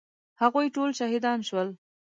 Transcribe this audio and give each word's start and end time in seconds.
هغوی 0.41 0.67
ټول 0.75 0.89
شهیدان 0.99 1.39
شول. 1.47 1.69